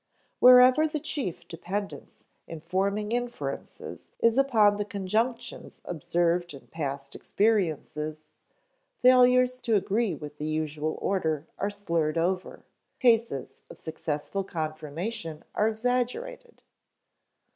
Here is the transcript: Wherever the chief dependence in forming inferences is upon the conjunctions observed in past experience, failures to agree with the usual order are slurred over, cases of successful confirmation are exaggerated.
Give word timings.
Wherever 0.39 0.87
the 0.87 0.99
chief 0.99 1.47
dependence 1.47 2.23
in 2.47 2.59
forming 2.61 3.11
inferences 3.11 4.09
is 4.19 4.35
upon 4.35 4.77
the 4.77 4.83
conjunctions 4.83 5.79
observed 5.85 6.55
in 6.55 6.65
past 6.69 7.13
experience, 7.15 7.95
failures 9.03 9.61
to 9.61 9.75
agree 9.75 10.15
with 10.15 10.39
the 10.39 10.47
usual 10.47 10.97
order 10.99 11.45
are 11.59 11.69
slurred 11.69 12.17
over, 12.17 12.63
cases 12.99 13.61
of 13.69 13.77
successful 13.77 14.43
confirmation 14.43 15.43
are 15.53 15.67
exaggerated. 15.67 16.63